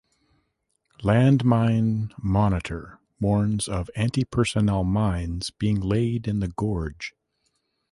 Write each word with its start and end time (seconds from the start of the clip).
Landmine 1.03 2.11
Monitor 2.17 2.97
warns 3.19 3.67
of 3.67 3.87
antipersonnel 3.95 4.83
mines 4.83 5.51
being 5.51 5.79
laid 5.79 6.27
in 6.27 6.39
the 6.39 6.47
Gorge. 6.47 7.13